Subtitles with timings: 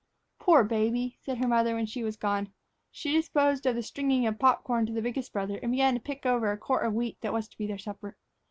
[0.39, 2.51] "Poor baby!" said her mother when she was gone.
[2.89, 5.93] She disposed of the stringing of the pop corn to the biggest brother and began
[5.93, 8.17] to pick over a quart of wheat that was to be their supper.